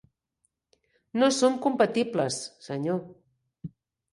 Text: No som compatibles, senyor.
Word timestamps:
No 1.23 1.29
som 1.39 1.59
compatibles, 1.67 2.39
senyor. 2.69 2.99